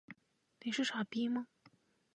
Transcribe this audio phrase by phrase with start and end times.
[0.61, 1.45] 你是傻逼吗？